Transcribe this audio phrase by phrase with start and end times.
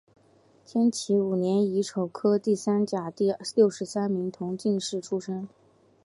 [0.65, 5.47] 天启五年乙丑科第三甲第六十三名同进士出身。